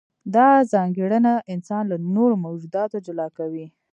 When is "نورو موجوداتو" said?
2.15-2.97